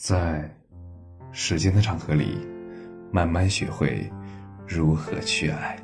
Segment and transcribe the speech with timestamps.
[0.00, 0.50] 在
[1.30, 2.38] 时间的长河里，
[3.12, 4.10] 慢慢学会
[4.66, 5.78] 如何去爱。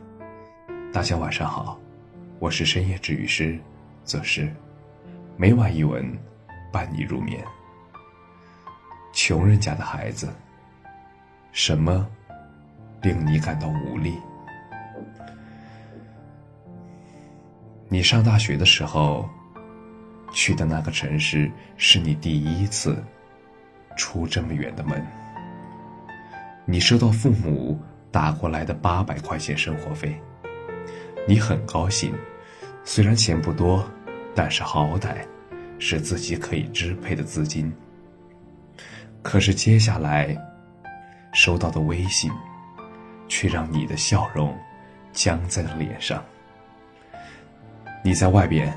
[0.91, 1.79] 大家晚上好，
[2.39, 3.59] 我是深夜治愈师
[4.05, 4.51] 则是
[5.37, 6.03] 每晚一文
[6.73, 7.45] 伴你入眠。
[9.13, 10.33] 穷人家的孩子，
[11.53, 12.09] 什么
[13.03, 14.15] 令你感到无力？
[17.87, 19.29] 你上大学的时候，
[20.33, 22.97] 去的那个城市是你第一次。
[23.97, 25.05] 出这么远的门，
[26.65, 30.21] 你收到父母打过来的八百块钱生活费，
[31.27, 32.15] 你很高兴，
[32.85, 33.85] 虽然钱不多，
[34.35, 35.17] 但是好歹
[35.79, 37.73] 是自己可以支配的资金。
[39.23, 40.37] 可是接下来
[41.33, 42.31] 收到的微信，
[43.29, 44.57] 却让你的笑容
[45.13, 46.23] 僵在了脸上。
[48.05, 48.73] 你在外边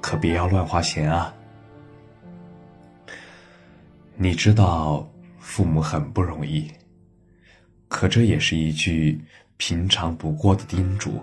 [0.00, 1.34] 可别要乱花钱啊！
[4.22, 6.70] 你知道父母很不容易，
[7.88, 9.18] 可这也是一句
[9.56, 11.18] 平常不过的叮嘱。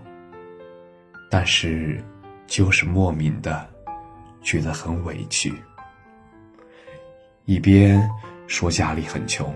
[1.30, 2.04] 但是，
[2.48, 3.70] 就是莫名的
[4.42, 5.54] 觉得很委屈。
[7.46, 8.02] 一边
[8.48, 9.54] 说家里很穷，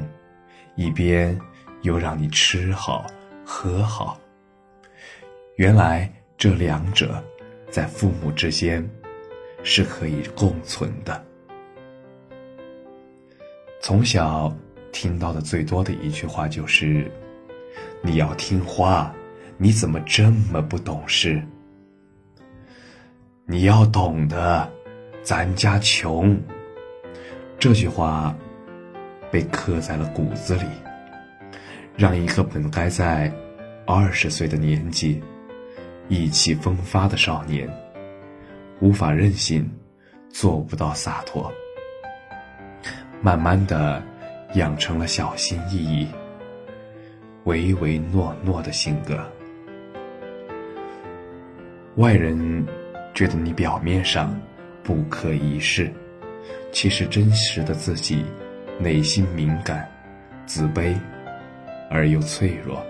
[0.75, 1.35] 一边
[1.81, 3.07] 又让你吃好
[3.43, 4.19] 喝好。
[5.55, 7.23] 原来这两者
[7.71, 8.87] 在父母之间
[9.63, 11.25] 是可以共存的。
[13.81, 14.55] 从小
[14.91, 17.11] 听到的最多的一句话就是
[18.03, 19.11] ：“你要听话，
[19.57, 21.41] 你怎么这么不懂事？
[23.47, 24.71] 你要懂得，
[25.23, 26.39] 咱家穷。”
[27.57, 28.35] 这句话
[29.31, 30.65] 被刻在了骨子里，
[31.97, 33.33] 让一个本该在
[33.87, 35.19] 二十岁的年纪
[36.07, 37.67] 意气风发的少年
[38.79, 39.67] 无法任性，
[40.29, 41.51] 做不到洒脱。
[43.23, 44.01] 慢慢的，
[44.55, 46.07] 养成了小心翼翼、
[47.43, 49.23] 唯唯诺诺的性格。
[51.97, 52.65] 外人
[53.13, 54.35] 觉得你表面上
[54.81, 55.91] 不可一世，
[56.71, 58.25] 其实真实的自己
[58.79, 59.87] 内心敏感、
[60.47, 60.95] 自卑
[61.91, 62.83] 而又脆弱。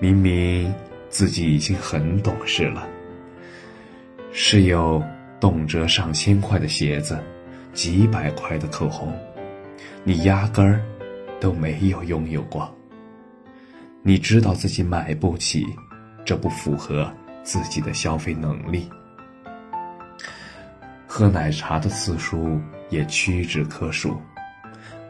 [0.00, 0.74] 明明
[1.08, 2.84] 自己已经很懂事了，
[4.32, 5.00] 是有
[5.38, 7.16] 动辄上千块的鞋子。
[7.74, 9.12] 几百块的口红，
[10.04, 10.80] 你压根儿
[11.40, 12.72] 都没有拥有过。
[14.00, 15.66] 你知道自己买不起，
[16.24, 17.12] 这不符合
[17.42, 18.88] 自己的消费能力。
[21.06, 24.20] 喝奶茶的次数也屈指可数，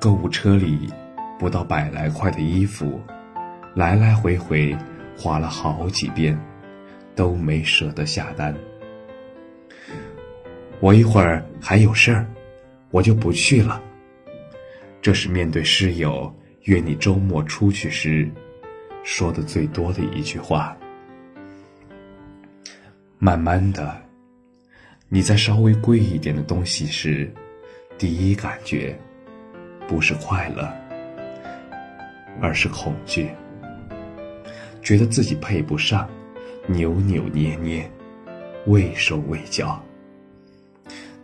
[0.01, 0.89] 购物车里
[1.39, 3.01] 不到百来块的衣服，
[3.75, 4.75] 来来回回
[5.19, 6.39] 花了好几遍，
[7.15, 8.55] 都没舍得下单。
[10.81, 12.27] 我一会儿还有事儿。
[12.95, 13.83] 我就不去了。
[15.03, 16.33] 这是面对室友
[16.63, 18.31] 约你周末出去时，
[19.03, 20.77] 说的最多的一句话。
[23.19, 24.01] 慢慢的，
[25.09, 27.29] 你在稍微贵一点的东西时，
[27.99, 28.97] 第一感觉
[29.89, 30.73] 不是快乐，
[32.41, 33.29] 而是恐惧，
[34.83, 36.09] 觉得自己配不上，
[36.69, 37.91] 扭扭捏捏，
[38.67, 39.85] 畏手畏脚。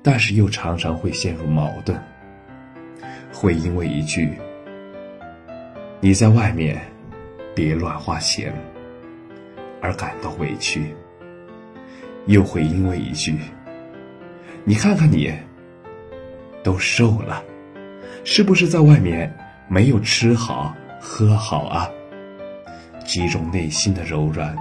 [0.02, 1.98] 但是又常常会陷入矛盾，
[3.32, 4.32] 会因为一句
[6.00, 6.80] “你在外面
[7.54, 8.52] 别乱花钱”
[9.82, 10.94] 而感到委屈，
[12.26, 13.38] 又会因为一句
[14.64, 15.32] “你看看你
[16.62, 17.42] 都瘦了，
[18.24, 19.30] 是不是在外面
[19.68, 21.88] 没有吃好喝好啊？”
[23.04, 24.56] 击中内心的柔软，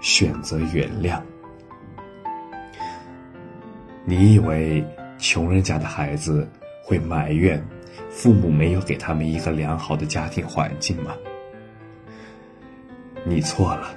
[0.00, 1.20] 选择原谅。
[4.10, 4.82] 你以为
[5.18, 6.48] 穷人家的孩子
[6.82, 7.62] 会埋怨
[8.08, 11.14] 父母没有给他们一个良好的家庭环境吗？
[13.22, 13.94] 你错了，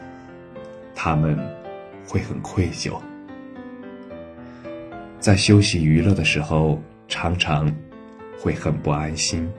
[0.93, 1.39] 他们
[2.05, 2.99] 会很愧疚，
[5.17, 7.73] 在休息娱乐的时候，常常
[8.37, 9.49] 会很不安心，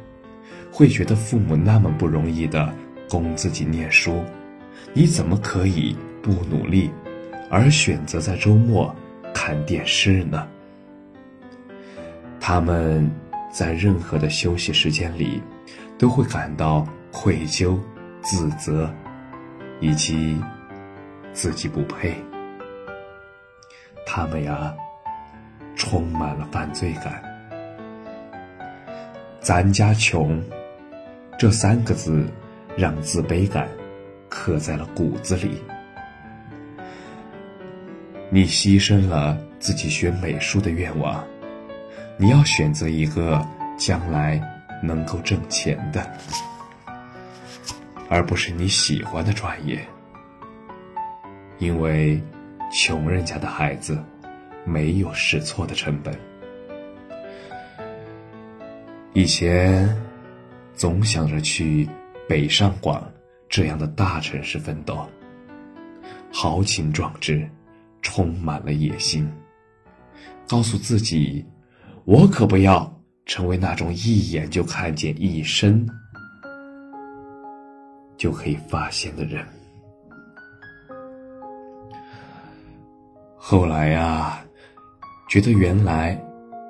[0.71, 2.71] 会觉得父母那么不容易的
[3.09, 4.23] 供自己念书，
[4.93, 6.91] 你怎么可以不努力，
[7.49, 8.95] 而选择在周末？
[9.35, 10.47] 看电视呢，
[12.41, 13.11] 他们
[13.53, 15.43] 在任何的休息时间里，
[15.99, 17.79] 都会感到愧疚、
[18.23, 18.93] 自责，
[19.81, 20.41] 以及
[21.33, 22.17] 自己不配。
[24.07, 24.75] 他们呀，
[25.75, 27.23] 充满了犯罪感。
[29.41, 30.41] 咱家穷，
[31.39, 32.27] 这三个字，
[32.77, 33.69] 让自卑感
[34.29, 35.61] 刻在了骨子里。
[38.35, 41.23] 你牺牲了自己学美术的愿望，
[42.17, 43.47] 你要选择一个
[43.77, 44.41] 将来
[44.83, 46.11] 能够挣钱的，
[48.09, 49.87] 而不是你喜欢的专业，
[51.59, 52.19] 因为
[52.73, 54.03] 穷人家的孩子
[54.65, 56.19] 没有试错的成本。
[59.13, 59.95] 以前
[60.73, 61.87] 总想着去
[62.27, 63.07] 北上广
[63.47, 65.07] 这样的大城市奋斗，
[66.33, 67.47] 豪情壮志，
[68.03, 69.27] 充满了野心，
[70.47, 71.45] 告诉自己。
[72.05, 75.89] 我可不要成为那种一眼就看见一生
[78.17, 79.47] 就可以发现的人。
[83.37, 84.45] 后来呀，
[85.29, 86.15] 觉得原来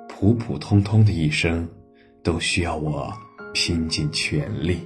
[0.07, 1.67] 普普通通的一生
[2.21, 3.11] 都需要我
[3.53, 4.79] 拼尽全力。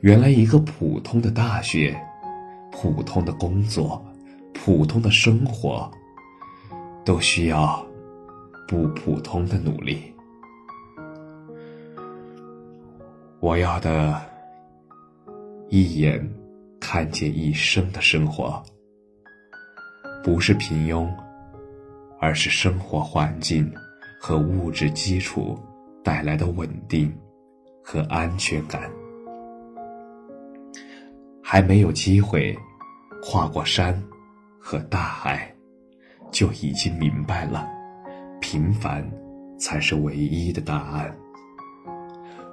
[0.00, 1.94] 原来一个普通的大学、
[2.70, 4.02] 普通的工作、
[4.64, 5.90] 普通的生活
[7.04, 7.84] 都需要。
[8.68, 10.00] 不普通的努力，
[13.40, 14.18] 我要的，
[15.68, 16.32] 一眼
[16.80, 18.62] 看见一生的生活，
[20.22, 21.12] 不是平庸，
[22.18, 23.70] 而是生活环境
[24.18, 25.58] 和物质基础
[26.02, 27.12] 带来的稳定
[27.84, 28.90] 和安全感。
[31.42, 32.56] 还没有机会
[33.20, 34.02] 跨过山
[34.62, 35.52] 和大爱，
[36.30, 37.68] 就已经明白了。
[38.40, 39.04] 平凡，
[39.58, 41.12] 才是唯一的答案。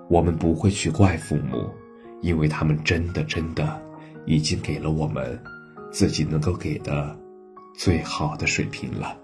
[0.10, 1.70] 我们不会去怪父母，
[2.22, 3.80] 因为他们真的真的
[4.26, 5.40] 已经给了我们
[5.92, 7.16] 自己能够给的
[7.76, 9.16] 最好的水平了。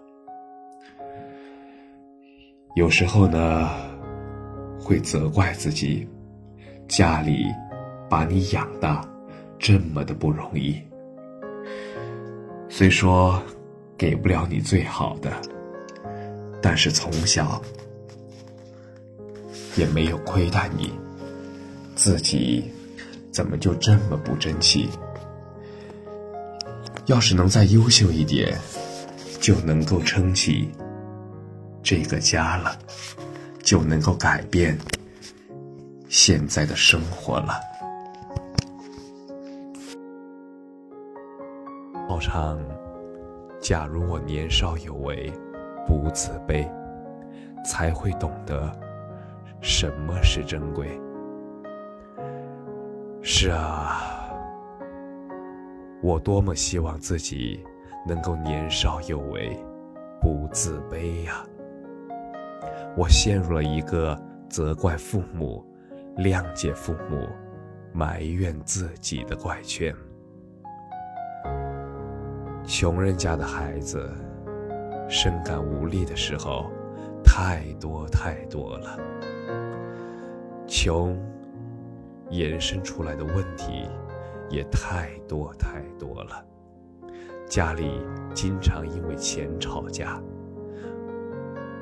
[2.76, 3.70] 有时候呢，
[4.80, 6.08] 会责怪自己，
[6.88, 7.46] 家里
[8.08, 9.04] 把你养大
[9.58, 10.80] 这么的不容易，
[12.70, 13.42] 虽说
[13.98, 15.32] 给不了你最好的。
[16.62, 17.62] 但是从小
[19.76, 20.92] 也没有亏待你，
[21.96, 22.74] 自己
[23.32, 24.90] 怎么就这么不争气？
[27.06, 28.58] 要是能再优秀一点，
[29.40, 30.72] 就能够撑起
[31.84, 32.80] 这个家了，
[33.62, 34.76] 就能够改变
[36.10, 37.60] 现在的生活了。
[42.16, 42.58] 好唱，
[43.60, 45.30] 假如我年少有为。
[45.86, 46.66] 不自卑，
[47.66, 48.72] 才会懂得
[49.62, 51.00] 什么是珍贵。
[53.22, 54.32] 是啊，
[56.02, 57.62] 我多么希望自己
[58.08, 59.56] 能够年少有为，
[60.22, 61.46] 不自卑呀！
[62.96, 64.18] 我陷入了一个
[64.50, 65.64] 责怪父母、
[66.16, 67.28] 谅解父母、
[67.94, 69.94] 埋怨自己的怪圈。
[72.66, 74.10] 穷人家的孩子。
[75.08, 76.72] 深感无力的时候，
[77.24, 79.00] 太多太多了。
[80.66, 81.16] 穷
[82.32, 83.88] 延伸出来的问题
[84.50, 86.44] 也太多太多了。
[87.48, 88.02] 家里
[88.34, 90.20] 经常因为钱吵架，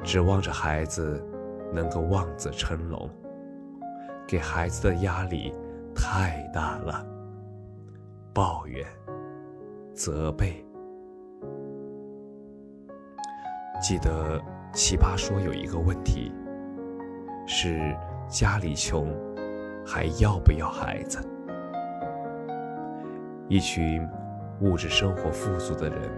[0.03, 1.25] 指望着孩子
[1.73, 3.09] 能够望子成龙，
[4.27, 5.53] 给孩子的压力
[5.95, 7.05] 太大了。
[8.33, 8.85] 抱怨、
[9.93, 10.61] 责备。
[13.83, 14.39] 记得
[14.71, 16.31] 《奇葩说》有一个问题，
[17.45, 17.93] 是
[18.29, 19.13] 家里穷，
[19.85, 21.19] 还要不要孩子？
[23.49, 24.07] 一群
[24.61, 26.09] 物质生活富足的人，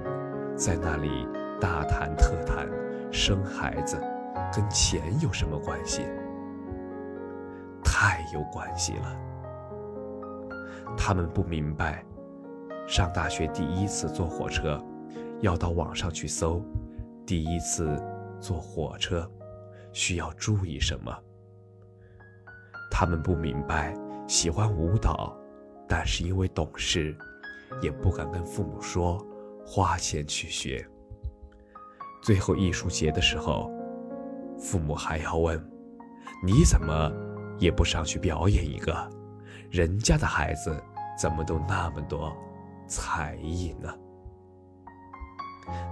[0.56, 1.28] 在那里
[1.60, 2.70] 大谈特谈，
[3.12, 4.00] 生孩子
[4.56, 6.04] 跟钱有什么关系？
[7.84, 9.18] 太有关系了。
[10.96, 12.06] 他们不明白，
[12.86, 14.80] 上大学第一次坐火车，
[15.42, 16.64] 要到网上去搜。
[17.26, 18.00] 第一次
[18.40, 19.30] 坐火车，
[19.92, 21.12] 需要注意什么？
[22.92, 23.96] 他们不明白，
[24.28, 25.36] 喜欢舞蹈，
[25.88, 27.18] 但是因为懂事，
[27.82, 29.18] 也不敢跟父母说，
[29.66, 30.88] 花钱去学。
[32.22, 33.72] 最后艺术节的时候，
[34.60, 35.60] 父母还要问
[36.46, 37.12] ：“你怎么
[37.58, 39.10] 也不上去表演一个？
[39.72, 40.80] 人家的孩子
[41.20, 42.32] 怎么都那么多
[42.88, 43.92] 才艺呢？”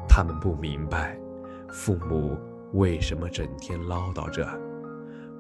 [0.08, 1.20] 他们不明白。
[1.70, 2.38] 父母
[2.74, 4.48] 为什么整天唠叨着：“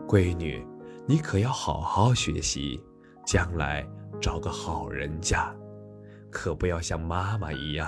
[0.07, 0.65] 闺女，
[1.05, 2.83] 你可要好好学习，
[3.25, 3.87] 将来
[4.19, 5.55] 找个好人家，
[6.31, 7.87] 可不要像妈妈一样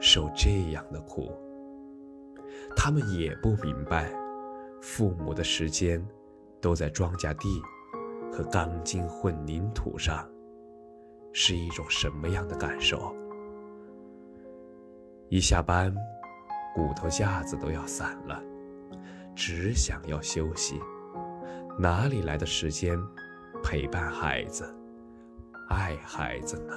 [0.00, 1.32] 受这样的苦。”
[2.76, 4.12] 他们也不明白，
[4.80, 6.04] 父母的时间
[6.60, 7.60] 都在庄稼地
[8.32, 10.26] 和钢筋混凝土上，
[11.32, 13.14] 是一种什么样的感受？
[15.32, 15.90] 一下班。
[16.74, 18.38] 骨头架子都要散了，
[19.34, 20.78] 只想要休息，
[21.78, 22.98] 哪里来的时间
[23.62, 24.74] 陪伴孩子、
[25.70, 26.74] 爱孩子呢？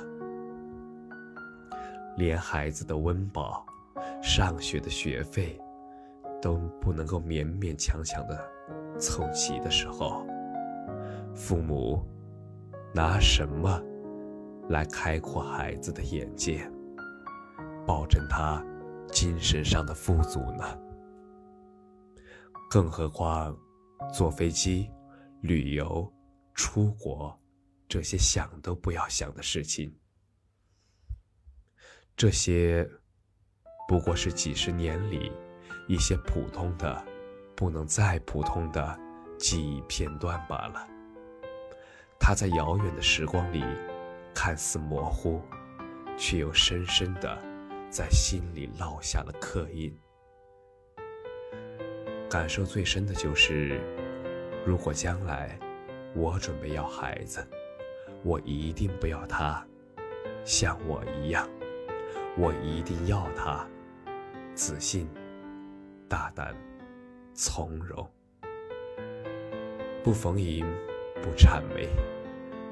[2.15, 3.65] 连孩子的温饱、
[4.21, 5.59] 上学的学费
[6.41, 8.37] 都不能够勉勉强强的
[8.97, 10.25] 凑齐的时候，
[11.33, 12.05] 父母
[12.93, 13.81] 拿什么
[14.69, 16.69] 来开阔孩子的眼界，
[17.85, 18.63] 保证他
[19.11, 20.79] 精神上的富足呢？
[22.69, 23.55] 更何况，
[24.13, 24.89] 坐飞机、
[25.41, 26.11] 旅游、
[26.53, 27.39] 出国，
[27.87, 29.95] 这些想都不要想的事情。
[32.17, 32.89] 这些
[33.87, 35.31] 不过是几十年里
[35.87, 37.05] 一些普通的、
[37.55, 38.99] 不能再普通的
[39.37, 40.87] 记忆片段罢了。
[42.19, 43.63] 他在遥远的时光里
[44.33, 45.41] 看似模糊，
[46.17, 47.37] 却又深深的
[47.95, 49.97] 在心里烙下了刻印。
[52.29, 53.79] 感受最深的就是，
[54.65, 55.57] 如果将来
[56.13, 57.47] 我准备要孩子，
[58.21, 59.65] 我一定不要他
[60.43, 61.47] 像我一样。
[62.37, 63.65] 我一定要他
[64.53, 65.07] 自信、
[66.09, 66.53] 大胆、
[67.33, 68.05] 从容，
[70.03, 70.65] 不逢迎，
[71.23, 71.87] 不谄媚，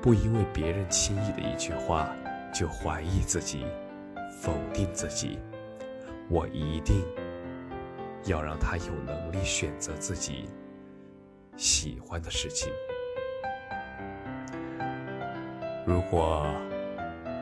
[0.02, 2.14] 不因为别人轻易的一句话
[2.54, 3.66] 就怀疑自己、
[4.44, 5.40] 否定自己。
[6.30, 7.06] 我一定
[8.26, 10.50] 要让他有能力选择自己
[11.56, 12.70] 喜欢的事情。
[15.86, 16.46] 如果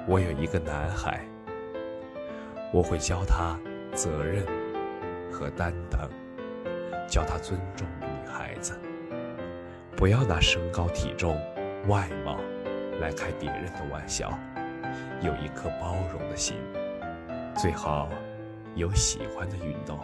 [0.08, 1.26] 我有一个男孩，
[2.72, 3.58] 我会教他
[3.96, 4.46] 责任
[5.32, 6.08] 和担当，
[7.08, 8.80] 教他尊重女孩子，
[9.96, 11.36] 不要拿身高体重、
[11.88, 12.38] 外貌
[13.00, 14.38] 来开别人的玩笑，
[15.22, 16.58] 有一颗包容的心，
[17.56, 18.10] 最好
[18.76, 20.00] 有喜欢的运动，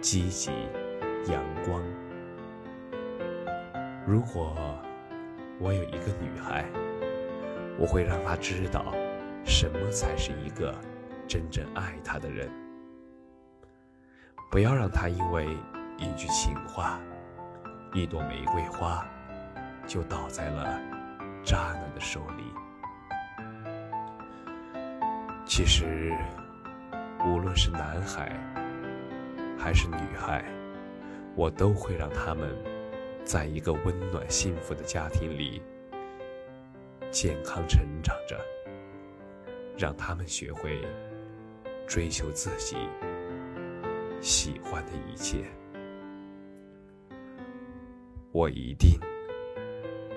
[0.00, 0.50] 积极、
[1.26, 1.82] 阳光。
[4.06, 4.54] 如果
[5.58, 6.64] 我有一个女孩，
[7.78, 8.94] 我会让她知道
[9.44, 10.74] 什么才是一个。
[11.28, 12.50] 真正爱她的人，
[14.50, 15.46] 不要让她因为
[15.96, 16.98] 一句情话、
[17.94, 19.06] 一朵玫瑰花，
[19.86, 20.80] 就倒在了
[21.44, 22.42] 渣男的手里。
[25.46, 26.12] 其实，
[27.26, 28.32] 无论是男孩
[29.58, 30.44] 还是女孩，
[31.36, 32.56] 我都会让他们
[33.24, 35.62] 在一个温暖幸福的家庭里
[37.10, 38.38] 健康成长着，
[39.78, 40.80] 让他们学会。
[41.86, 42.76] 追求自己
[44.20, 45.44] 喜欢的一切，
[48.30, 48.90] 我一定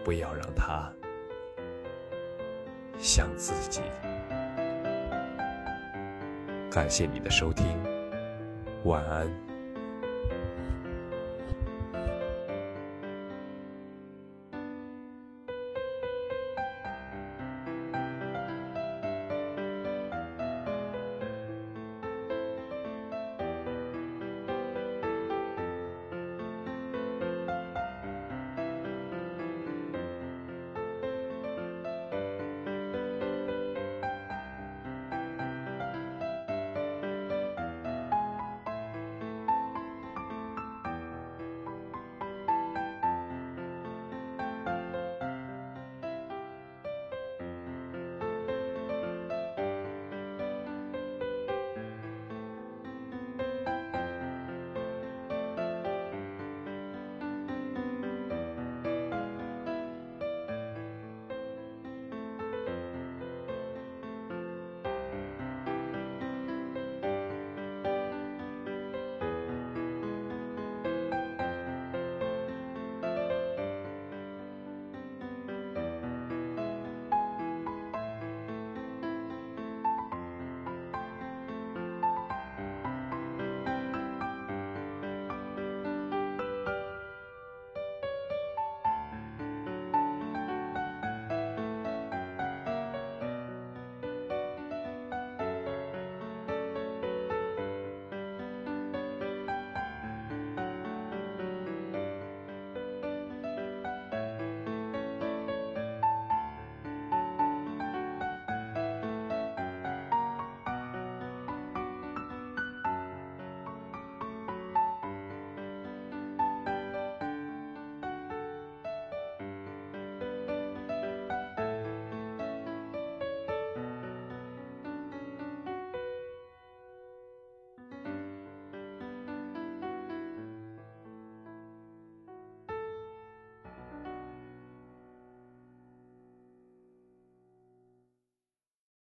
[0.03, 0.87] 不要让他
[2.99, 3.81] 像自己。
[6.73, 7.67] 感谢你的收听，
[8.85, 9.52] 晚安。